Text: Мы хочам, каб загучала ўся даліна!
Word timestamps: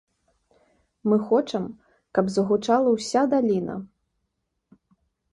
Мы 1.11 1.17
хочам, 1.25 1.65
каб 2.19 2.31
загучала 2.35 2.89
ўся 2.95 3.21
даліна! 3.35 3.75